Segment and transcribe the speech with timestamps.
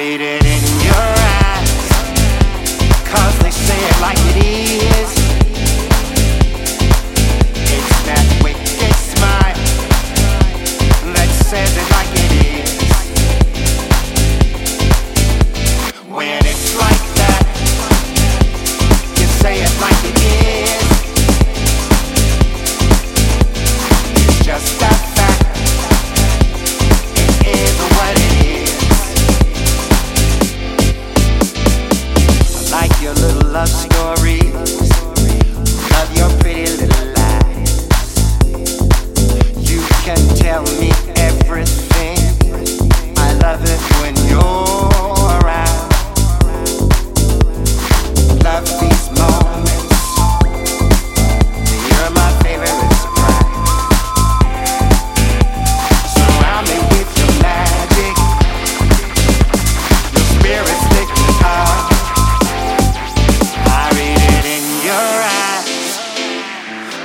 [0.00, 1.08] read it in your
[1.44, 1.88] eyes.
[3.04, 4.99] Cause they say it like it is.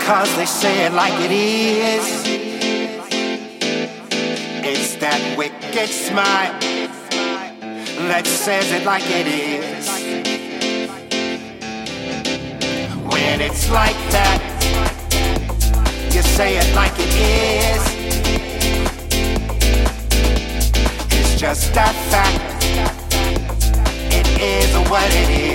[0.05, 0.27] Eyes.
[0.27, 2.23] Cause they say it like it is.
[4.63, 6.53] It's that wicked smile
[8.09, 9.87] that says it like it is.
[13.11, 14.41] When it's like that,
[16.13, 17.83] you say it like it is.
[21.11, 22.65] It's just that fact.
[24.13, 25.54] It is what it is.